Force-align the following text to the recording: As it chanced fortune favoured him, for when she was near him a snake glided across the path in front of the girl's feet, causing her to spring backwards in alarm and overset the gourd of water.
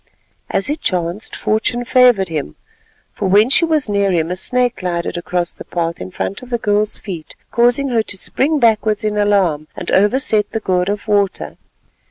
As 0.49 0.67
it 0.67 0.81
chanced 0.81 1.35
fortune 1.35 1.85
favoured 1.85 2.29
him, 2.29 2.55
for 3.13 3.27
when 3.27 3.51
she 3.51 3.65
was 3.65 3.87
near 3.87 4.11
him 4.11 4.31
a 4.31 4.35
snake 4.35 4.77
glided 4.77 5.15
across 5.15 5.51
the 5.51 5.63
path 5.63 6.01
in 6.01 6.09
front 6.09 6.41
of 6.41 6.49
the 6.49 6.57
girl's 6.57 6.97
feet, 6.97 7.35
causing 7.51 7.89
her 7.89 8.01
to 8.01 8.17
spring 8.17 8.57
backwards 8.57 9.03
in 9.03 9.15
alarm 9.15 9.67
and 9.75 9.91
overset 9.91 10.49
the 10.53 10.59
gourd 10.59 10.89
of 10.89 11.07
water. 11.07 11.55